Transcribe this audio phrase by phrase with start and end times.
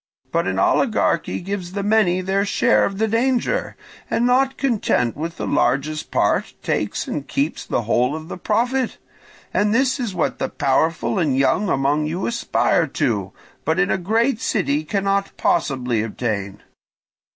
[0.31, 3.75] But an oligarchy gives the many their share of the danger,
[4.09, 8.97] and not content with the largest part takes and keeps the whole of the profit;
[9.53, 13.31] and this is what the powerful and young among you aspire to,
[13.63, 16.63] but in a great city cannot possibly obtain.